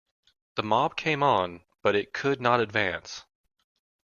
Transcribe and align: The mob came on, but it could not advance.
The 0.55 0.63
mob 0.63 0.95
came 0.95 1.21
on, 1.21 1.61
but 1.83 1.93
it 1.93 2.11
could 2.11 2.41
not 2.41 2.59
advance. 2.59 3.23